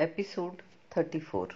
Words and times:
Episode 0.00 0.52
34 0.92 1.48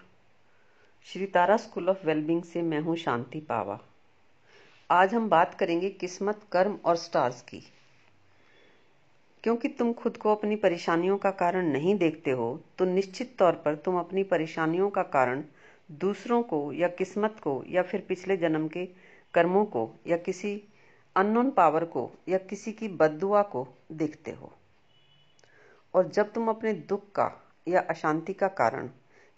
Shri 1.05 1.27
Tara 1.27 1.57
school 1.57 1.89
of 1.89 2.07
wellbeing 2.07 2.43
से 2.43 2.63
मैं 2.63 2.81
हूँ 2.81 2.97
शांति 2.97 3.41
पावा। 3.41 3.81
आज 4.91 5.15
हम 5.15 5.29
बात 5.29 5.55
करेंगे 5.55 5.91
किस्मत, 5.91 6.41
कर्म 6.53 6.79
और 6.85 6.97
स्टार्स 6.97 7.43
की। 7.43 7.61
क्योंकि 9.45 9.69
तुम 9.69 9.93
खुद 9.93 10.17
को 10.17 10.35
अपनी 10.35 10.57
परेशानियों 10.57 11.19
का 11.19 11.31
कारण 11.31 11.67
नहीं 11.67 11.95
देखते 11.99 12.31
हो 12.31 12.61
तो 12.79 12.85
निश्चित 12.85 13.37
तौर 13.39 13.53
पर 13.53 13.75
तुम 13.75 13.99
अपनी 13.99 14.23
परेशानियों 14.23 14.91
का 14.91 15.03
कारण 15.03 15.45
दूसरों 15.91 16.43
को 16.43 16.73
या 16.73 16.89
किस्मत 16.89 17.37
को 17.43 17.65
या 17.69 17.83
फिर 17.83 18.01
पिछले 18.01 18.37
जन्म 18.37 18.69
के 18.69 18.87
कर्मों 19.35 19.65
को 19.65 19.91
या 20.07 20.17
किसी 20.17 20.63
अननोन 21.17 21.51
पावर 21.51 21.85
को 21.85 22.11
या 22.29 22.39
किसी 22.39 22.73
की 22.73 22.89
बददुआ 22.89 23.43
को 23.43 23.69
देखते 23.93 24.31
हो। 24.31 24.53
और 25.95 26.09
जब 26.09 26.33
तुम 26.33 26.49
अपने 26.49 26.73
दुख 26.73 27.13
का 27.13 27.47
या 27.67 27.81
अशांति 27.81 28.33
का 28.33 28.49
कारण, 28.49 28.89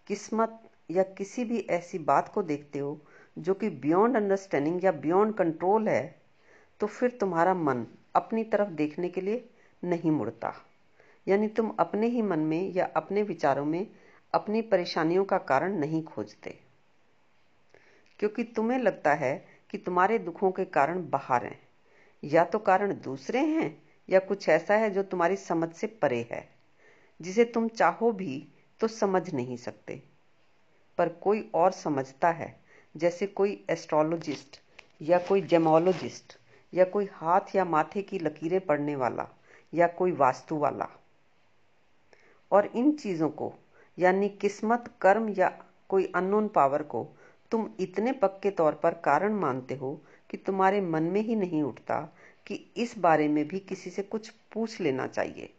किस्मत 0.06 0.60
या 0.90 1.02
किसी 1.02 1.44
भी 1.44 1.60
ऐसी 1.70 1.98
बात 1.98 2.28
को 2.28 2.42
देखते 2.42 2.78
हो 2.78 3.00
जो 3.38 3.54
कि 3.54 3.68
बियॉन्ड 3.70 4.16
अंडरस्टैंडिंग 4.16 4.84
या 4.84 4.92
बियॉन्ड 4.92 5.34
कंट्रोल 5.34 5.88
है 5.88 6.20
तो 6.80 6.86
फिर 6.86 7.10
तुम्हारा 7.10 7.54
मन 7.54 7.86
अपनी 8.14 8.44
तरफ़ 8.44 8.68
देखने 8.68 9.08
के 9.08 9.20
लिए 9.20 9.48
नहीं 9.84 10.10
मुड़ता। 10.10 10.52
यानी 11.26 11.48
तुम 11.48 11.70
अपने 11.78 12.06
ही 12.06 12.22
मन 12.22 12.38
में 12.38 12.72
या 12.72 12.88
अपने 12.96 13.22
विचारों 13.22 13.64
में 13.64 13.86
अपनी 14.34 14.62
परेशानियों 14.62 15.24
का 15.24 15.38
कारण 15.38 15.78
नहीं 15.78 16.02
खोजते। 16.04 16.58
क्योंकि 18.18 18.44
तुम्हें 18.44 18.78
लगता 18.78 19.14
है 19.14 19.34
कि 19.70 19.78
तुम्हारे 19.78 20.18
दुखों 20.18 20.50
के 20.50 20.64
कारण 20.64 21.10
बाहर 21.10 21.44
हैं। 21.44 21.58
या 22.22 22.44
तो 22.44 22.58
कारण 22.58 22.92
दूसरे 22.94 23.38
हैं 23.38 23.82
या 24.08 24.18
कुछ 24.18 24.48
ऐसा 24.48 24.74
है 24.74 24.90
जो 24.90 25.02
तुम्हारी 25.02 25.36
समझ 25.36 25.72
से 25.72 25.86
परे 25.86 26.26
है। 26.30 26.48
जिसे 27.22 27.44
तुम 27.44 27.68
चाहो 27.68 28.12
भी 28.12 28.48
तो 28.80 28.88
समझ 28.88 29.34
नहीं 29.34 29.56
सकते। 29.56 30.02
पर 30.98 31.08
कोई 31.08 31.50
और 31.54 31.72
समझता 31.72 32.30
है, 32.30 32.60
जैसे 32.96 33.26
कोई 33.26 33.64
एस्ट्रोलॉजिस्ट 33.70 34.60
या 35.02 35.18
कोई 35.18 35.42
जेमोलॉजिस्ट 35.42 36.38
या 36.74 36.84
कोई 36.84 37.08
हाथ 37.12 37.40
या 37.54 37.64
माथे 37.64 38.02
की 38.02 38.18
लकीरें 38.18 38.60
पढ़ने 38.60 38.96
वाला 38.96 39.28
या 39.74 39.86
कोई 39.86 40.12
वास्तु 40.12 40.56
वाला। 40.56 40.88
और 42.52 42.66
इन 42.66 42.92
चीज़ों 42.92 43.28
को, 43.28 43.54
यानी 43.98 44.28
किस्मत, 44.28 44.94
कर्म 45.00 45.28
या 45.28 45.64
कोई 45.88 46.12
अननोन 46.14 46.48
पावर 46.48 46.82
को, 46.82 47.08
तुम 47.50 47.70
इतने 47.80 48.12
पक्के 48.12 48.50
तौर 48.50 48.74
पर 48.74 48.94
कारण 48.94 49.32
मानते 49.32 49.74
हो 49.74 50.02
कि 50.30 50.36
तुम्हारे 50.36 50.80
मन 50.80 51.02
में 51.02 51.20
ही 51.20 51.36
नहीं 51.36 51.62
उठता 51.62 52.16
कि 52.46 52.54
इस 52.76 52.98
बारे 52.98 53.28
में 53.28 53.48
भी 53.48 53.58
किसी 53.58 53.90
से 53.90 54.02
कुछ 54.02 54.28
पूछ 54.28 54.80
लेना 54.80 55.06
चाहिए। 55.06 55.54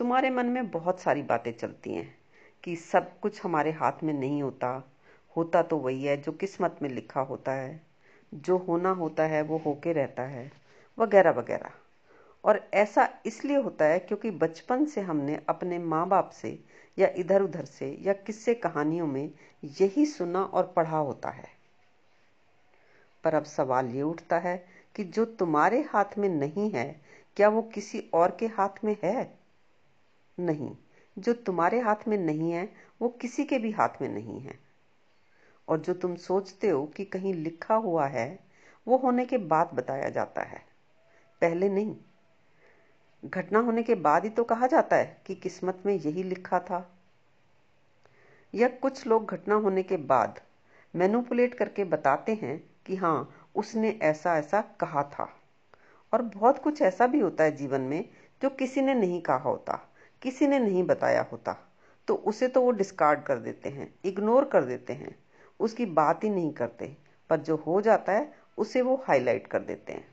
तुम्हारे 0.00 0.30
मन 0.30 0.46
में 0.46 0.70
बहुत 0.70 1.00
सारी 1.00 1.22
बातें 1.22 1.52
चलती 1.52 1.94
हैं 1.94 2.18
कि 2.64 2.76
सब 2.76 3.20
कुछ 3.20 3.44
हमारे 3.44 3.72
हाथ 3.72 3.92
में 4.02 4.14
नहीं 4.14 4.42
होता। 4.42 4.92
होता 5.36 5.62
तो 5.62 5.76
वही 5.76 6.04
है 6.04 6.16
जो 6.16 6.32
किस्मत 6.32 6.78
में 6.82 6.90
लिखा 6.90 7.20
होता 7.20 7.52
है। 7.52 7.80
जो 8.34 8.58
होना 8.58 8.90
होता 8.90 9.22
है 9.22 9.42
वो 9.42 9.58
होके 9.58 9.92
रहता 9.92 10.22
है, 10.22 10.52
वगैरह 10.98 11.30
वगैरह। 11.30 11.70
और 12.44 12.70
ऐसा 12.74 13.08
इसलिए 13.26 13.56
होता 13.56 13.84
है 13.84 13.98
क्योंकि 13.98 14.30
बचपन 14.30 14.84
से 14.84 15.00
हमने 15.00 15.40
अपने 15.48 15.78
माँ 15.78 16.08
बाप 16.08 16.30
से 16.30 16.64
या 16.98 17.08
इधर 17.16 17.42
उधर 17.42 17.64
से 17.64 17.98
या 18.02 18.12
किस्से 18.12 18.54
कहानियों 18.54 19.06
में 19.06 19.30
यही 19.64 20.06
सुना 20.06 20.42
और 20.42 20.72
पढ़ा 20.76 20.98
होता 20.98 21.30
है। 21.30 21.48
पर 23.24 23.34
अब 23.34 23.44
सवाल 23.44 23.86
ये 23.86 24.02
उठता 24.02 24.38
है 24.38 24.66
कि 24.96 25.04
जो 25.04 25.24
तुम्हारे 25.24 25.82
हाथ 25.82 26.18
में 26.18 26.28
नहीं 26.28 26.70
है, 26.70 27.00
क्या 27.36 27.48
वो 27.48 27.62
किसी 27.62 28.10
और 28.14 28.36
के 28.40 28.46
हाथ 28.46 28.84
में 28.84 28.96
है? 29.04 29.39
नहीं। 30.40 30.76
जो 31.18 31.32
तुम्हारे 31.32 31.80
हाथ 31.80 32.08
में 32.08 32.18
नहीं 32.18 32.52
है, 32.52 32.72
वो 33.02 33.08
किसी 33.08 33.44
के 33.44 33.58
भी 33.58 33.70
हाथ 33.70 33.88
में 34.02 34.08
नहीं 34.08 34.40
है। 34.40 34.58
और 35.68 35.78
जो 35.78 35.94
तुम 35.94 36.16
सोचते 36.16 36.68
हो 36.68 36.86
कि 36.86 37.04
कहीं 37.04 37.34
लिखा 37.34 37.74
हुआ 37.74 38.06
है, 38.06 38.40
वो 38.88 38.96
होने 38.96 39.26
के 39.26 39.38
बाद 39.38 39.70
बताया 39.74 40.08
जाता 40.08 40.42
है। 40.42 40.64
पहले 41.40 41.68
नहीं। 41.68 41.96
घटना 43.24 43.58
होने 43.58 43.82
के 43.82 43.94
बाद 43.94 44.24
ही 44.24 44.30
तो 44.30 44.44
कहा 44.44 44.66
जाता 44.66 44.96
है 44.96 45.22
कि 45.26 45.34
किस्मत 45.34 45.82
में 45.86 45.94
यही 45.94 46.22
लिखा 46.22 46.60
था। 46.60 46.96
या 48.54 48.68
कुछ 48.68 49.06
लोग 49.06 49.26
घटना 49.26 49.54
होने 49.54 49.82
के 49.82 49.96
बाद 49.96 50.40
मैनुपुलेट 50.96 51.54
करके 51.54 51.84
बताते 51.84 52.34
हैं 52.34 52.70
कि 52.86 52.96
हाँ 52.96 53.48
उसने 53.54 53.98
ऐसा 54.02 54.38
ऐसा 54.38 54.60
कहा 54.60 55.02
था। 55.02 55.36
और 56.12 56.22
बहुत 56.22 56.58
कुछ 56.58 56.82
ऐसा 56.82 57.06
भी 57.06 57.20
होता 57.20 57.44
है 57.44 57.56
जीवन 57.56 57.80
में 57.80 58.08
जो 58.42 58.50
किसी 58.50 58.80
ने 58.80 58.94
नहीं 58.94 59.22
कहा 59.22 59.36
होता। 59.36 59.89
किसी 60.22 60.46
ने 60.46 60.58
नहीं 60.58 60.82
बताया 60.82 61.26
होता 61.32 61.56
तो 62.08 62.14
उसे 62.14 62.48
तो 62.48 62.60
वो 62.60 62.70
डिस्कार्ड 62.70 63.22
कर 63.22 63.38
देते 63.38 63.68
हैं 63.68 63.92
इग्नोर 64.04 64.44
कर 64.44 64.64
देते 64.64 64.92
हैं। 64.92 65.14
उसकी 65.60 65.86
बात 65.86 66.24
ही 66.24 66.28
नहीं 66.30 66.52
करते, 66.52 66.96
पर 67.30 67.40
जो 67.40 67.56
हो 67.56 67.80
जाता 67.80 68.12
है, 68.12 68.32
उसे 68.58 68.82
वो 68.82 69.02
हाईलाइट 69.06 69.46
कर 69.46 69.60
देते 69.60 69.92
हैं। 69.92 70.08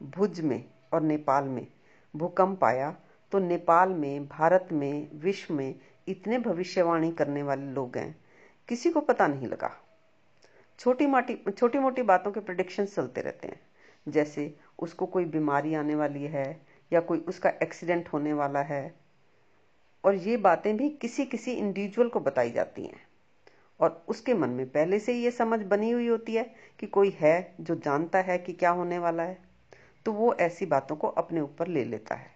भुज 0.00 0.40
में 0.40 0.64
और 0.92 1.02
नेपाल 1.02 1.44
में 1.44 1.66
भूकंप 2.14 2.64
आया 2.64 2.94
तो 3.32 3.38
नेपाल 3.38 3.88
में, 3.88 4.26
भारत 4.28 4.68
में, 4.72 5.08
विश्व 5.14 5.54
में 5.54 5.74
इतने 6.08 6.38
भविष्यवाणी 6.38 7.10
करने 7.12 7.42
वाले 7.42 7.72
लोग 7.72 7.96
हैं, 7.96 8.16
किसी 8.68 8.90
को 8.90 9.00
पता 9.00 9.26
नहीं 9.26 9.46
लगा। 9.46 9.70
छोटी 10.78 11.06
मोटी 11.06 11.38
छोटी 11.50 11.78
मोटी 11.78 12.02
बातों 12.02 12.32
के 12.32 12.40
प्रोडिक्शन 12.40 12.86
चलते 12.86 13.20
रहते 13.20 13.48
हैं, 13.48 13.60
जैसे 14.08 14.54
उसको 14.78 15.06
कोई 15.06 15.24
बीमारी 15.26 15.74
आने 15.74 15.94
वाली 15.94 16.24
है 16.24 16.60
या 16.92 17.00
कोई 17.00 17.18
उसका 17.18 17.52
एक्सीडेंट 17.62 18.08
होने 18.08 18.32
वाला 18.32 18.60
है। 18.62 18.94
और 20.04 20.14
ये 20.14 20.36
बातें 20.36 20.76
भी 20.76 20.88
किसी 20.90 21.24
किसी 21.26 21.52
इंडिविजुअल 21.52 22.08
को 22.08 22.20
बताई 22.20 22.50
जाती 22.50 22.84
हैं। 22.84 23.00
और 23.80 24.04
उसके 24.08 24.34
मन 24.34 24.50
में 24.50 24.66
पहले 24.68 24.98
से 24.98 25.12
ये 25.14 25.30
समझ 25.30 25.60
बनी 25.60 25.90
हुई 25.90 26.06
होती 26.06 26.34
है 26.34 26.44
कि 26.80 26.86
कोई 26.86 27.16
है 27.18 27.54
जो 27.60 27.74
जानता 27.76 28.18
है 28.18 28.38
कि 28.38 28.52
क्या 28.52 28.70
होने 28.70 28.98
वाला 28.98 29.22
है 29.22 29.38
तो 30.06 30.12
वो 30.12 30.32
ऐसी 30.34 30.66
बातों 30.66 30.96
को 30.96 31.08
अपने 31.08 31.40
ऊपर 31.40 31.68
ले 31.68 31.84
लेता 31.84 32.14
है। 32.14 32.30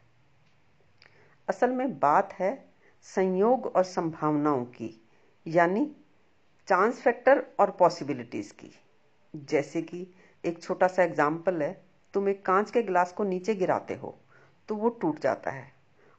असल 1.49 1.71
में 1.71 1.99
बात 1.99 2.33
है 2.33 2.53
संयोग 3.07 3.67
और 3.67 3.85
संभावनाओं 3.85 4.65
की, 4.65 4.91
यानी 5.47 5.85
चांस 6.69 7.01
फैक्टर 7.03 7.45
और 7.61 7.71
पॉसिबिलिटीज 7.71 8.51
की। 8.53 8.71
जैसे 9.35 9.83
कि 9.83 10.07
एक 10.45 10.63
छोटा 10.63 10.87
सा 10.87 11.03
एग्ज़ाम्पल 11.03 11.63
है, 11.63 11.73
तुम 12.15 12.29
एक 12.29 12.45
कांच 12.47 12.71
के 12.71 12.83
गिलास 12.83 13.13
को 13.13 13.25
नीचे 13.25 13.55
गिराते 13.55 13.95
हो। 13.95 14.19
तो 14.71 14.77
वो 14.77 14.89
टूट 14.89 15.19
जाता 15.19 15.51
है। 15.51 15.73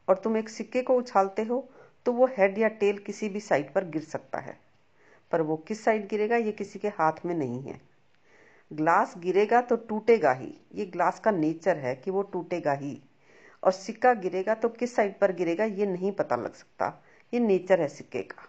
और 0.08 0.18
तुम 0.18 0.38
एक 0.38 0.50
सिक्के 0.50 0.82
को 0.82 0.96
उछालते 0.96 1.44
हो 1.44 1.70
तो 2.06 2.12
वो 2.12 2.26
हेड 2.38 2.58
या 2.58 2.68
टेल 2.68 2.98
किसी 2.98 3.30
भी 3.30 3.40
साइड 3.40 3.74
पर 3.74 3.86
गिर 3.86 4.02
सकता 4.02 4.40
है। 4.40 4.60
पर 5.32 5.42
वो 5.42 5.58
किस 5.58 5.84
साइड 5.84 6.08
गिरेगा, 6.08 6.36
ये 6.36 6.52
किसी 6.52 6.80
के 6.80 6.88
हाथ 6.88 7.26
में 7.26 7.36
नहीं 7.36 7.62
है। 7.62 7.82
ग्लास 8.74 9.14
गिरेगा 9.18 9.62
तो 9.62 9.76
टूटेगा 9.76 10.32
ही। 10.32 10.54
ये 10.76 10.86
ग्लास 10.86 11.20
का 11.20 11.32
नेचर 11.32 11.78
है 11.78 11.96
कि 11.96 12.12
वो 12.12 12.22
टूटेगा 12.22 12.74
ही। 12.74 13.02
और 13.64 13.72
सिक्का 13.72 14.14
गिरेगा 14.14 14.56
तो 14.56 14.70
किस 14.70 14.96
साइड 14.96 15.20
पर 15.20 15.32
गिरेगा, 15.32 15.66
ये 15.66 15.86
नहीं 15.86 16.12
पता 16.12 16.36
लग 16.36 16.54
सकता। 16.54 17.04
ये 17.34 17.40
नेचर 17.40 17.82
है 17.82 17.88
सिक्के 17.88 18.22
का। 18.22 18.48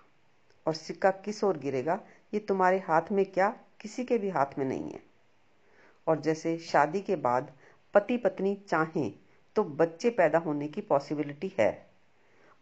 और 0.67 0.75
सिक्का 0.75 1.11
किस 1.11 1.45
ओर 1.45 1.59
गिरेगा, 1.59 2.01
ये 2.35 2.41
तुम्हारे 2.41 2.79
हाथ 2.79 3.13
में 3.13 3.25
क्या, 3.27 3.57
किसी 3.81 4.05
के 4.05 4.19
भी 4.19 4.29
हाथ 4.29 4.59
में 4.59 4.67
नहीं 4.67 4.93
है। 4.93 5.01
और 6.07 6.21
जैसे 6.21 6.59
शादी 6.59 7.01
के 7.01 7.17
बाद 7.17 7.53
पति 7.95 8.17
पत्नी 8.17 8.55
चाहें 8.69 9.13
तो 9.57 9.65
बच्चे 9.65 10.11
पैदा 10.11 10.39
होने 10.39 10.69
की 10.69 10.81
पॉसिबिलिटी 10.81 11.53
है। 11.59 11.71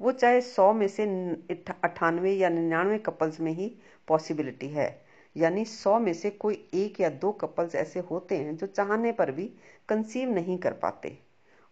वो 0.00 0.12
चाहे 0.12 0.40
सौ 0.40 0.72
में 0.72 0.86
से 0.88 1.04
अट्ठानवे 1.84 2.32
या 2.32 2.48
निन्यानवे 2.48 2.98
कपल्स 2.98 3.40
में 3.40 3.52
ही 3.52 3.72
पॉसिबिलिटी 4.08 4.68
है। 4.68 4.88
यानी 5.36 5.64
सौ 5.64 5.98
में 5.98 6.12
से 6.12 6.30
कोई 6.30 6.54
एक 6.74 7.00
या 7.00 7.08
दो 7.08 7.32
कपल्स 7.32 7.74
ऐसे 7.74 8.00
होते 8.00 8.36
हैं 8.36 8.56
जो 8.56 8.66
चाहने 8.66 9.12
पर 9.12 9.30
भी 9.30 9.44
कंसीव 9.88 10.30
नहीं 10.30 10.58
कर 10.58 10.72
पाते। 10.72 11.18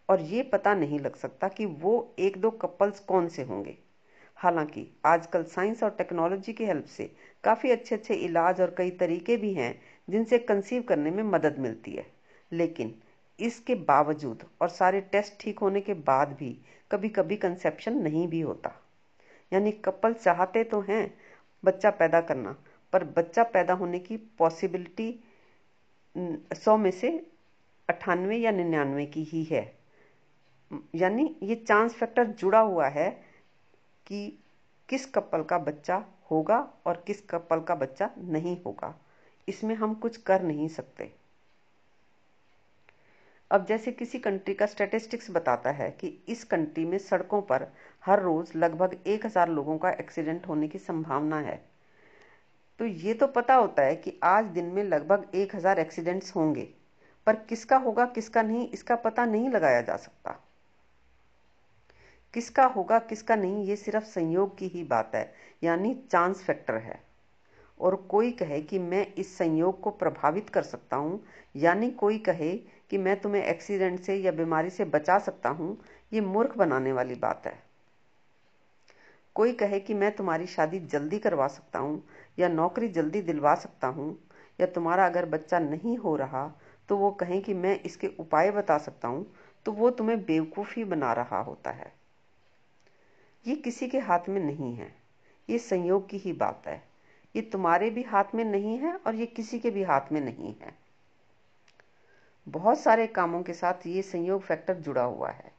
और 0.09 0.21
ये 0.21 0.43
पता 0.43 0.75
नहीं 0.75 0.99
लग 1.01 1.17
सकता 1.17 1.49
कि 1.49 1.67
वो 1.67 2.15
एक 2.19 2.37
दो 2.37 2.50
कपल्स 2.50 3.00
कौन 3.00 3.29
से 3.29 3.43
होंगे। 3.43 3.76
हालाँकि 4.37 4.87
आजकल 5.06 5.43
साइंस 5.44 5.82
और 5.82 5.91
टेक्नोलॉजी 5.91 6.53
की 6.53 6.64
हेल्प 6.64 6.85
से 6.87 7.11
काफ़ी 7.44 7.71
अच्छे 7.71 7.94
अच्छे 7.94 8.14
इलाज 8.14 8.61
और 8.61 8.75
कई 8.79 8.91
तरीके 8.91 9.37
भी 9.37 9.53
हैं 9.55 9.75
जिनसे 10.09 10.38
कंसीव 10.38 10.82
करने 10.82 11.11
में 11.11 11.23
मदद 11.23 11.59
मिलती 11.59 11.93
है। 11.93 12.06
लेकिन 12.53 12.94
इसके 13.38 13.75
बावजूद 13.88 14.44
और 14.62 14.69
सारे 14.69 15.00
टेस्ट 15.12 15.40
ठीक 15.40 15.58
होने 15.58 15.81
के 15.81 15.94
बाद 15.94 16.37
भी 16.38 16.50
कभी 16.90 17.08
कभी 17.08 17.37
कंसेप्शन 17.37 17.96
नहीं 18.02 18.26
भी 18.29 18.40
होता। 18.40 18.75
यानी 19.52 19.73
कपल 19.85 20.12
चाहते 20.14 20.64
तो 20.64 20.81
हैं 20.81 21.14
बच्चा 21.62 21.90
पैदा 21.90 22.20
करना, 22.20 22.56
पर 22.93 23.05
बच्चा 23.06 23.43
पैदा 23.44 23.75
होने 23.75 23.99
की 23.99 24.17
पॉसिबिलिटी 24.38 25.12
सौ 26.55 26.76
में 26.76 26.90
से 26.90 27.11
अट्ठानवे 27.88 28.37
या 28.37 28.50
निन्यानवे 28.50 29.06
की 29.06 29.23
ही 29.25 29.43
है। 29.44 29.62
यानी 30.94 31.35
ये 31.43 31.55
चांस 31.55 31.94
फैक्टर 31.94 32.26
जुड़ा 32.32 32.61
हुआ 32.61 32.88
है 32.88 33.11
कि 34.06 34.26
किस 34.88 35.06
कपल 35.06 35.43
का 35.43 35.58
बच्चा 35.58 36.05
होगा 36.31 36.58
और 36.87 37.02
किस 37.06 37.20
कपल 37.31 37.61
का 37.61 37.75
बच्चा 37.75 38.11
नहीं 38.19 38.56
होगा। 38.67 38.94
इसमें 39.49 39.75
हम 39.75 39.94
कुछ 39.94 40.17
कर 40.17 40.43
नहीं 40.43 40.69
सकते। 40.69 41.11
अब 43.50 43.67
जैसे 43.67 43.93
किसी 43.93 44.19
कंट्री 44.19 44.55
का 44.55 44.67
स्टेटिस्टिक्स 44.67 45.31
बताता 45.31 45.71
है 45.71 45.91
कि 45.91 46.09
इस 46.29 46.45
कंट्री 46.45 46.85
में 46.85 46.99
सड़कों 46.99 47.41
पर 47.43 47.67
हर 48.06 48.23
रोज 48.23 48.50
लगभग 48.56 48.97
एक 49.06 49.27
हज़ार 49.27 49.49
लोगों 49.49 49.79
का 49.79 49.91
एक्सीडेंट 49.91 50.49
होने 50.49 50.69
की 50.69 50.79
संभावना 50.79 51.39
है। 51.41 51.56
तो 52.81 52.85
ये 52.85 53.15
तो 53.15 53.27
पता 53.27 53.55
होता 53.55 53.83
है 53.83 53.97
कि 53.97 54.19
आज 54.25 54.45
दिन 54.45 54.65
में 54.65 54.83
लगभग 54.85 55.31
एक 55.35 55.55
हज़ार 55.56 55.79
एक्सीडेंट्स 55.79 56.35
होंगे, 56.37 56.69
पर 57.27 57.37
किसका 57.49 57.77
होगा, 57.77 58.05
किसका 58.06 58.43
नहीं, 58.43 58.69
इसका 58.69 58.97
पता 58.97 59.25
नहीं 59.25 59.50
लगाया 59.50 59.81
जा 59.81 59.97
सकता। 59.97 60.39
किसका 62.35 62.65
होगा, 62.67 62.99
किसका 62.99 63.37
नहीं, 63.37 63.65
ये 63.65 63.77
सिर्फ़ 63.77 64.05
संयोग 64.05 64.56
की 64.59 64.69
ही 64.69 64.85
बात 64.85 65.15
है, 65.15 65.33
यानी 65.62 65.95
चांस 66.11 66.43
फैक्टर 66.43 66.75
है। 66.75 67.00
और 67.81 67.97
कोई 68.11 68.31
कहे 68.33 68.61
कि 68.61 68.79
मैं 68.79 69.06
इस 69.15 69.37
संयोग 69.39 69.81
को 69.81 69.91
प्रभावित 69.91 70.49
कर 70.50 70.62
सकता 70.62 70.97
हूँ, 70.97 71.23
यानी 71.56 71.91
कोई 71.91 72.19
कहे 72.19 72.53
कि 72.90 72.99
मैं 72.99 73.20
तुम्हें 73.20 73.44
एक्सीडेंट 73.44 74.00
से 74.00 74.14
या 74.17 74.32
बीमारी 74.32 74.70
से 74.70 74.85
बचा 74.85 75.19
सकता 75.19 75.49
हूँ, 75.49 75.76
ये 76.12 76.20
मूर्ख 76.20 76.56
बनाने 76.56 76.93
वाली 76.93 77.14
बात 77.14 77.46
है। 77.46 77.69
कोई 79.35 79.52
कहे 79.52 79.81
कि 79.81 79.94
मैं 79.94 80.14
तुम्हारी 80.17 80.46
शादी 80.46 80.79
जल्दी 80.79 81.19
करवा 81.19 81.46
सकता 81.49 81.79
हूँ, 81.79 82.02
या 82.38 82.49
नौकरी 82.49 82.88
जल्दी 82.88 83.23
दिलवा 83.23 83.55
सकता 83.55 83.87
हूँ, 83.87 84.17
या 84.61 84.67
तुम्हारा 84.67 85.06
अगर 85.06 85.26
बच्चा 85.26 85.58
नहीं 85.58 85.96
हो 85.96 86.17
रहा 86.17 86.46
तो 86.88 86.96
वो 86.96 87.11
कहें 87.11 87.40
कि 87.43 87.55
मैं 87.55 87.79
इसके 87.81 88.06
उपाय 88.19 88.50
बता 88.50 88.79
सकता 88.79 89.08
हूँ 89.08 89.26
तो 89.67 89.73
वो 89.73 89.90
तुम्हें 89.90 90.19
बेवकूफ़ी 90.25 90.85
बना 90.85 91.12
रहा 91.12 91.40
होता 91.40 91.70
है। 91.70 91.93
ये 93.46 93.55
किसी 93.55 93.88
के 93.88 93.99
हाथ 93.99 94.29
में 94.29 94.40
नहीं 94.40 94.75
है। 94.75 94.93
ये 95.49 95.58
संयोग 95.58 96.08
की 96.08 96.19
ही 96.19 96.32
बात 96.32 96.62
है। 96.67 96.82
ये 97.35 97.43
तुम्हारे 97.43 97.90
भी 97.90 98.02
हाथ 98.02 98.35
में 98.35 98.44
नहीं 98.44 98.79
है 98.79 98.94
और 98.96 99.14
ये 99.14 99.26
किसी 99.26 99.58
के 99.58 99.70
भी 99.70 99.82
हाथ 99.82 100.12
में 100.12 100.20
नहीं 100.20 100.55
है। 100.62 100.88
बहुत 102.49 102.81
सारे 102.81 103.06
कामों 103.06 103.43
के 103.43 103.53
साथ 103.53 103.87
ये 103.87 104.03
संयोग 104.03 104.43
फैक्टर 104.43 104.75
जुड़ा 104.75 105.03
हुआ 105.03 105.31
है। 105.31 105.53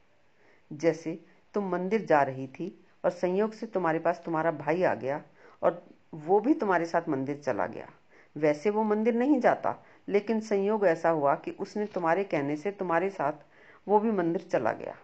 जैसे, 0.73 1.25
तुम 1.53 1.69
मंदिर 1.69 2.05
जा 2.05 2.21
रही 2.21 2.47
थी 2.47 2.85
और 3.05 3.11
संयोग 3.11 3.53
से 3.53 3.65
तुम्हारे 3.65 3.99
पास 3.99 4.21
तुम्हारा 4.25 4.51
भाई 4.51 4.83
आ 4.83 4.95
गया 4.95 5.23
और 5.63 5.85
वो 6.13 6.39
भी 6.39 6.53
तुम्हारे 6.53 6.85
साथ 6.85 7.09
मंदिर 7.09 7.37
चला 7.37 7.67
गया। 7.67 7.89
वैसे 8.37 8.69
वो 8.69 8.83
मंदिर 8.83 9.13
नहीं 9.13 9.39
जाता, 9.39 9.83
लेकिन 10.07 10.39
संयोग 10.39 10.85
ऐसा 10.85 11.09
हुआ 11.09 11.35
कि 11.35 11.51
उसने 11.51 11.85
तुम्हारे 11.85 12.23
कहने 12.23 12.55
से 12.55 12.71
तुम्हारे 12.71 13.09
साथ 13.09 13.33
वो 13.87 13.99
भी 13.99 14.11
मंदिर 14.11 14.41
चला 14.41 14.71
गया। 14.71 14.95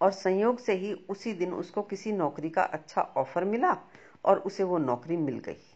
और 0.00 0.10
संयोग 0.10 0.58
से 0.58 0.72
ही 0.72 0.94
उसी 1.08 1.32
दिन 1.32 1.52
उसको 1.52 1.82
किसी 1.82 2.12
नौकरी 2.12 2.50
का 2.50 2.62
अच्छा 2.62 3.02
ऑफ़र 3.02 3.44
मिला 3.44 3.78
और 4.24 4.38
उसे 4.38 4.62
वो 4.62 4.78
नौकरी 4.78 5.16
मिल 5.16 5.38
गई। 5.38 5.69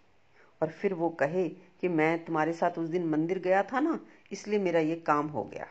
और 0.64 0.70
फिर 0.70 0.94
वो 0.94 1.08
कहे 1.08 1.48
कि 1.48 1.88
मैं 1.88 2.24
तुम्हारे 2.24 2.52
साथ 2.52 2.78
उस 2.78 2.88
दिन 2.88 3.04
मंदिर 3.04 3.38
गया 3.38 3.62
था 3.62 3.80
ना, 3.80 4.00
इसलिए 4.32 4.58
मेरा 4.58 4.80
ये 4.80 4.94
काम 4.96 5.26
हो 5.26 5.44
गया। 5.44 5.66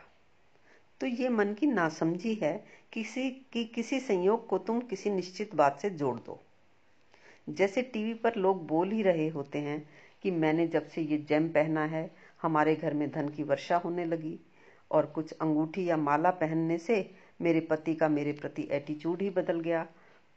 तो 1.00 1.06
ये 1.06 1.28
मन 1.28 1.54
की 1.54 1.66
नासमझी 1.66 2.34
है, 2.34 2.64
किसी 2.92 3.30
की 3.30 3.64
किसी 3.64 4.00
संयोग 4.00 4.46
को 4.46 4.58
तुम 4.58 4.80
किसी 4.80 5.10
निश्चित 5.10 5.54
बात 5.54 5.80
से 5.80 5.90
जोड़ 5.90 6.16
दो। 6.16 6.40
जैसे 7.48 7.82
टीवी 7.82 8.14
पर 8.14 8.36
लोग 8.36 8.66
बोल 8.66 8.90
ही 8.90 9.02
रहे 9.02 9.28
होते 9.28 9.58
हैं 9.58 9.88
कि 10.22 10.30
मैंने 10.30 10.66
जब 10.66 10.86
से 10.88 11.02
ये 11.02 11.18
जेम 11.18 11.48
पहना 11.48 11.84
है, 11.84 12.10
हमारे 12.42 12.74
घर 12.76 12.94
में 12.94 13.10
धन 13.10 13.28
की 13.28 13.42
वर्षा 13.42 13.76
होने 13.76 14.04
लगी, 14.04 14.38
और 14.90 15.06
कुछ 15.06 15.32
अंगूठी 15.32 15.88
या 15.88 15.96
माला 15.96 16.30
पहनने 16.30 16.78
से 16.78 17.14
मेरे 17.40 17.60
पति 17.60 17.94
का 17.94 18.08
मेरे 18.08 18.32
प्रति 18.32 18.68
एटीट्यूड 18.70 19.22
ही 19.22 19.30
बदल 19.30 19.60
गया। 19.60 19.86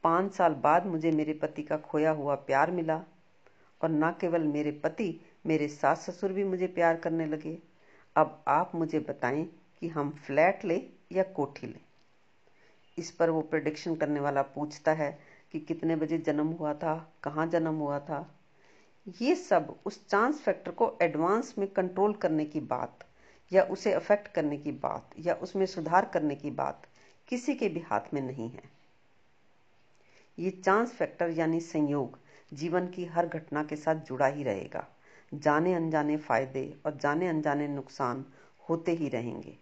पाँच 0.04 0.32
साल 0.32 0.54
बाद 0.54 0.86
मुझे 0.86 1.10
मेरे 1.10 1.32
पति 1.32 1.62
का 1.62 1.76
खोया 1.76 2.10
हुआ 2.10 2.34
प्यार 2.34 2.70
मिला। 2.70 3.04
और 3.82 3.88
न 3.90 4.10
केवल 4.20 4.42
मेरे 4.42 4.70
पति, 4.70 5.20
मेरे 5.46 5.68
सास 5.68 6.10
ससुर 6.10 6.32
भी 6.32 6.44
मुझे 6.44 6.66
प्यार 6.66 6.96
करने 6.96 7.26
लगे। 7.26 7.58
अब 8.16 8.44
आप 8.48 8.72
मुझे 8.74 8.98
बताएँ 8.98 9.44
कि 9.80 9.88
हम 9.88 10.10
फ्लैट 10.10 10.64
लें 10.64 10.90
या 11.12 11.22
कोठी 11.22 11.66
लें। 11.66 11.80
इस 12.98 13.10
पर 13.10 13.30
वो 13.30 13.40
प्रडिक्शन 13.40 13.94
करने 13.96 14.20
वाला 14.20 14.42
पूछता 14.42 14.92
है 14.92 15.18
कि 15.52 15.60
कितने 15.60 15.96
बजे 15.96 16.18
जन्म 16.18 16.46
हुआ 16.46 16.74
था, 16.74 17.12
कहाँ 17.22 17.46
जन्म 17.46 17.74
हुआ 17.74 17.98
था। 17.98 18.34
ये 19.22 19.34
सब 19.34 19.78
उस 19.86 20.08
चांस 20.08 20.40
फैक्टर 20.40 20.70
को 20.70 20.98
एडवांस 21.02 21.54
में 21.58 21.68
कंट्रोल 21.68 22.12
करने 22.12 22.44
की 22.44 22.60
बात, 22.60 22.98
या 23.52 23.62
उसे 23.62 23.92
अफेक्ट 23.92 24.28
करने 24.28 24.56
की 24.56 24.72
बात, 24.72 25.10
या 25.18 25.34
उसमें 25.34 25.66
सुधार 25.66 26.04
करने 26.04 26.34
की 26.34 26.50
बात 26.50 26.86
किसी 27.28 27.54
के 27.54 27.68
भी 27.68 27.80
हाथ 27.80 28.14
में 28.14 28.20
नहीं 28.20 28.50
है। 28.50 28.62
ये 30.38 30.50
चांस 30.50 30.92
फैक्टर 30.92 31.30
यानी 31.30 31.60
संयोग 31.60 32.18
जीवन 32.52 32.88
की 32.88 33.04
हर 33.04 33.26
घटना 33.26 33.64
के 33.64 33.76
साथ 33.76 33.94
जुड़ा 33.94 34.26
ही 34.26 34.42
रहेगा। 34.42 34.86
जाने 35.34 35.74
अनजाने 35.74 36.16
फ़ायदे 36.16 36.76
और 36.86 36.96
जाने 36.96 37.28
अनजाने 37.28 37.68
नुकसान 37.68 38.24
होते 38.68 38.92
ही 38.92 39.08
रहेंगे। 39.08 39.58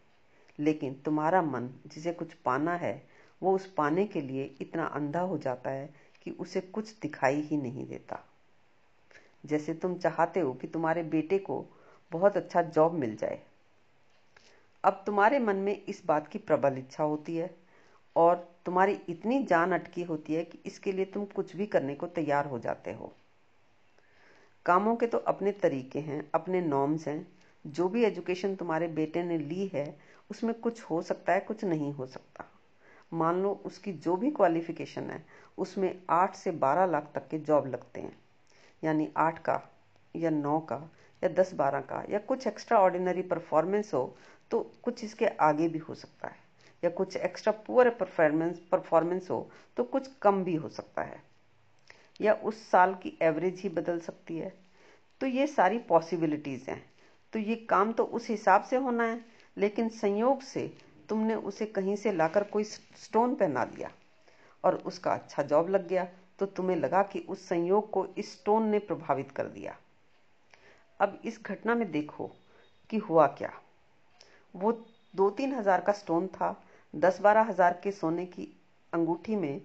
लेकिन 0.59 0.95
तुम्हारा 0.95 1.43
मन 1.43 1.69
जिसे 1.87 2.13
कुछ 2.13 2.33
पाना 2.33 2.75
है, 2.75 3.07
वो 3.43 3.55
उस 3.55 3.73
पाने 3.73 4.07
के 4.07 4.21
लिए 4.21 4.55
इतना 4.61 4.85
अंधा 4.85 5.21
हो 5.21 5.39
जाता 5.39 5.71
है 5.71 5.95
कि 6.23 6.31
उसे 6.31 6.61
कुछ 6.61 6.99
दिखाई 6.99 7.41
ही 7.41 7.57
नहीं 7.57 7.87
देता। 7.87 8.25
जैसे 9.47 9.75
तुम 9.75 9.95
चाहते 9.95 10.41
हो 10.41 10.55
कि 10.55 10.67
तुम्हारे 10.67 11.03
बेटे 11.03 11.39
को 11.39 11.67
बहुत 12.13 12.37
अच्छा 12.37 12.63
जॉब 12.63 12.93
मिल 12.93 13.17
जाए। 13.17 13.43
अब 14.85 15.03
तुम्हारे 15.07 15.39
मन 15.39 15.57
में 15.57 15.85
इस 15.85 16.03
बात 16.07 16.29
की 16.29 16.39
प्रबल 16.39 16.79
इच्छा 16.79 17.05
होती 17.05 17.37
है 17.37 17.57
और 18.17 18.49
तुम्हारी 18.67 18.99
इतनी 19.09 19.43
जान 19.45 19.73
अटकी 19.73 20.03
होती 20.03 20.35
है 20.35 20.45
कि 20.45 20.59
इसके 20.67 20.93
लिए 20.93 21.05
तुम 21.05 21.25
कुछ 21.25 21.57
भी 21.57 21.67
करने 21.67 21.95
को 21.95 22.07
तैयार 22.07 22.47
हो 22.47 22.59
जाते 22.59 22.93
हो। 22.93 23.13
कामों 24.67 24.97
के 24.97 25.07
तो 25.07 25.19
अपने 25.19 25.53
तरीके 25.53 25.99
हैं, 25.99 26.31
अपने 26.35 26.61
नॉर्म्स 26.61 27.09
हैं। 27.09 27.27
जो 27.65 27.89
भी 27.89 28.05
एजुकेशन 28.05 28.55
तुम्हारे 28.55 28.89
बेटे 28.89 29.23
ने 29.23 29.39
ली 29.39 29.67
है, 29.67 29.97
उसमें 30.31 30.55
कुछ 30.55 30.83
हो 30.83 31.01
सकता 31.03 31.33
है, 31.33 31.41
कुछ 31.41 31.65
नहीं 31.65 31.93
हो 31.93 32.07
सकता। 32.07 32.45
मान 33.13 33.43
लो 33.43 33.53
उसकी 33.65 33.93
जो 33.93 34.17
भी 34.17 34.31
क्वालिफिकेशन 34.31 35.11
है, 35.11 35.25
उसमें 35.59 36.03
आठ 36.11 36.35
से 36.35 36.51
बारह 36.51 36.87
लाख 36.87 37.11
तक 37.15 37.29
के 37.29 37.39
जॉब 37.39 37.67
लगते 37.67 38.01
हैं। 38.01 38.17
यानी 38.85 39.09
आठ 39.17 39.39
का, 39.39 39.61
या 40.17 40.31
नौ 40.31 40.59
का, 40.61 40.77
या 41.23 41.29
दस 41.29 41.55
बारह 41.55 41.81
का, 41.81 42.05
या 42.11 42.19
कुछ 42.19 42.47
एक्स्ट्रा 42.47 42.79
ऑर्डिनरी 42.79 43.23
परफॉर्मेंस 43.23 43.95
हो 43.95 44.17
तो 44.51 44.61
कुछ 44.83 45.05
इसके 45.05 45.27
आगे 45.27 45.69
भी 45.69 45.79
हो 45.79 45.95
सकता 45.95 46.29
है। 46.29 46.46
या 46.87 46.91
कुछ 46.93 47.17
एक्स्ट्रा 47.19 47.53
पुअर 47.67 47.89
परफॉर्मेंस 47.91 48.59
परफॉर्मेंस 48.73 49.31
हो 49.31 49.39
तो 49.77 49.85
कुछ 49.85 50.09
कम 50.23 50.43
भी 50.45 50.55
हो 50.55 50.69
सकता 50.69 51.03
है। 51.03 51.23
या 52.21 52.33
उस 52.45 52.63
साल 52.71 52.95
की 52.95 53.13
एवरेज 53.23 53.61
ही 53.61 53.69
बदल 53.69 53.99
सकती 54.01 54.37
है। 54.39 54.53
तो 55.21 55.27
ये 55.27 55.47
सारी 55.47 55.79
पॉसिबिलिटीज़ 55.89 56.71
हैं। 56.71 56.83
तो 57.33 57.39
ये 57.39 57.55
काम 57.71 57.93
तो 57.93 58.05
उस 58.05 58.29
हिसाब 58.29 58.63
से 58.63 58.77
होना 58.77 59.05
है, 59.05 59.21
लेकिन 59.57 59.89
संयोग 59.89 60.43
से 60.43 60.67
तुमने 61.09 61.35
उसे 61.35 61.67
कहीं 61.67 61.97
से 61.97 62.13
लाकर 62.13 62.45
कोई 62.45 62.65
स्टोन 62.65 63.35
पहना 63.35 63.65
दिया 63.67 63.91
और 64.65 64.77
उसका 64.87 65.13
अच्छा 65.13 65.43
जॉब 65.45 65.69
लग 65.71 65.89
गया 65.89 66.07
तो 66.39 66.47
तुम्हें 66.47 66.77
लगा 66.77 67.03
कि 67.03 67.27
उस 67.29 67.49
संयोग 67.49 67.91
को 67.91 68.07
इस 68.19 68.33
स्टोन 68.33 68.69
ने 68.69 68.79
प्रभावित 68.79 69.31
कर 69.31 69.47
दिया। 69.49 69.77
अब 71.01 71.21
इस 71.25 71.41
घटना 71.43 71.75
में 71.75 71.91
देखो 71.91 72.31
कि 72.91 72.99
हुआ 73.01 73.27
क्या। 73.39 73.53
वो 74.55 74.73
दो 75.15 75.31
तीन 75.31 75.55
हज़ार 75.55 75.81
का 75.81 75.93
स्टोन 75.95 76.27
था 76.27 76.51
दस 76.95 77.21
बारह 77.21 77.43
हज़ार 77.43 77.81
के 77.83 77.91
सोने 77.93 78.25
की 78.27 78.49
अंगूठी 78.93 79.37
में 79.37 79.61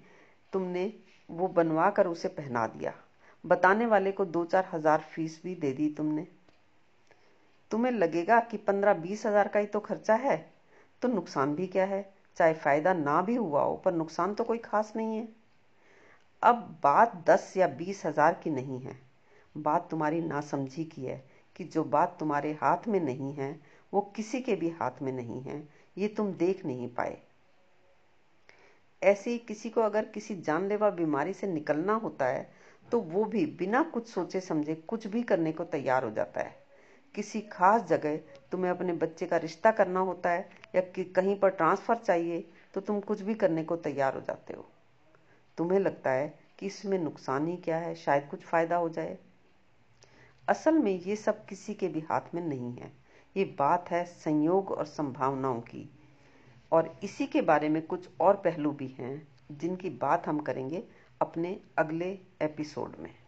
तुमने 0.53 0.91
वो 1.29 1.47
बनवा 1.49 1.89
कर 1.89 2.07
उसे 2.07 2.27
पहना 2.29 2.65
दिया। 2.67 2.93
बताने 3.43 3.85
वाले 3.85 4.11
को 4.11 4.25
दो 4.27 4.43
चार 4.45 4.69
हज़ार 4.73 5.01
फ़ीस 5.11 5.41
भी 5.43 5.55
दे 5.55 5.71
दी 5.73 5.87
तुमने। 5.89 6.27
तुम्हें 7.71 7.91
लगेगा 7.91 8.39
कि 8.41 8.57
पंद्रह 8.57 8.93
बीस 8.95 9.25
हज़ार 9.25 9.47
का 9.47 9.59
ही 9.59 9.65
तो 9.65 9.79
खर्चा 9.79 10.15
है 10.15 10.37
तो 11.01 11.07
नुकसान 11.07 11.55
भी 11.55 11.67
क्या 11.67 11.85
है? 11.85 12.01
चाहे 12.37 12.53
फ़ायदा 12.53 12.93
ना 12.93 13.21
भी 13.21 13.35
हुआ 13.35 13.61
हो, 13.61 13.75
पर 13.75 13.93
नुकसान 13.93 14.33
तो 14.33 14.43
कोई 14.43 14.57
खास 14.57 14.93
नहीं 14.95 15.17
है। 15.17 15.27
अब 16.43 16.55
बात 16.83 17.15
दस 17.27 17.53
या 17.57 17.67
बीस 17.69 18.05
हज़ार 18.05 18.33
की 18.33 18.49
नहीं 18.49 18.79
है। 18.79 18.95
बात 19.55 19.87
तुम्हारी 19.91 20.21
नासमझी 20.21 20.83
की 20.85 21.05
है 21.05 21.23
कि 21.55 21.63
जो 21.63 21.83
बात 21.85 22.15
तुम्हारे 22.19 22.51
हाथ 22.61 22.87
में 22.87 22.99
नहीं 22.99 23.33
है, 23.33 23.59
वो 23.93 24.01
किसी 24.15 24.41
के 24.41 24.55
भी 24.55 24.69
हाथ 24.71 25.01
में 25.01 25.11
नहीं 25.11 25.41
है। 25.41 25.61
ये 25.97 26.07
तुम 26.07 26.33
देख 26.33 26.65
नहीं 26.65 26.87
पाए। 26.89 27.17
ऐसे 29.01 29.31
ही 29.31 29.37
किसी 29.37 29.69
को 29.69 29.81
अगर 29.81 30.05
किसी 30.05 30.35
जानलेवा 30.41 30.89
बीमारी 30.89 31.33
से 31.33 31.47
निकलना 31.47 31.93
होता 31.93 32.25
है 32.25 32.49
तो 32.85 32.99
वो 33.01 33.23
भी 33.25 33.45
बिना 33.55 33.81
कुछ 33.83 34.07
सोचे 34.07 34.39
समझे 34.41 34.75
कुछ 34.87 35.07
भी 35.07 35.21
करने 35.23 35.51
को 35.51 35.63
तैयार 35.65 36.03
हो 36.03 36.11
जाता 36.11 36.41
है। 36.41 36.55
किसी 37.15 37.41
खास 37.41 37.83
जगह 37.83 38.17
तुम्हें 38.51 38.71
अपने 38.71 38.93
बच्चे 38.93 39.25
का 39.25 39.37
रिश्ता 39.37 39.71
करना 39.71 39.99
होता 39.99 40.29
है, 40.29 40.49
या 40.75 40.81
कि 40.85 41.03
कहीं 41.05 41.35
पर 41.39 41.49
ट्रांसफ़र 41.49 41.97
चाहिए 41.97 42.43
तो 42.73 42.81
तुम 42.81 42.99
कुछ 43.01 43.21
भी 43.21 43.33
करने 43.35 43.63
को 43.63 43.75
तैयार 43.77 44.15
हो 44.15 44.21
जाते 44.21 44.53
हो। 44.53 44.67
तुम्हें 45.57 45.79
लगता 45.79 46.11
है 46.11 46.33
कि 46.59 46.65
इसमें 46.65 46.97
नुकसान 46.99 47.47
ही 47.47 47.57
क्या 47.57 47.77
है, 47.77 47.93
शायद 47.95 48.27
कुछ 48.31 48.43
फ़ायदा 48.43 48.75
हो 48.75 48.89
जाए। 48.89 49.17
असल 50.47 50.77
में 50.77 50.91
ये 50.91 51.15
सब 51.15 51.45
किसी 51.45 51.73
के 51.73 51.87
भी 51.87 51.99
हाथ 52.01 52.33
में 52.35 52.41
नहीं 52.41 52.73
है। 52.73 52.91
ये 53.37 53.43
बात 53.43 53.91
है 53.91 54.05
संयोग 54.05 54.71
और 54.71 54.85
संभावनाओं 54.85 55.61
की। 55.61 55.89
और 56.71 56.99
इसी 57.03 57.27
के 57.27 57.41
बारे 57.41 57.69
में 57.69 57.81
कुछ 57.81 58.09
और 58.21 58.35
पहलू 58.35 58.71
भी 58.71 58.87
हैं, 58.87 59.27
जिनकी 59.51 59.89
बात 59.89 60.27
हम 60.27 60.39
करेंगे 60.39 60.83
अपने 61.21 61.59
अगले 61.77 62.19
एपिसोड 62.41 62.95
में। 62.99 63.20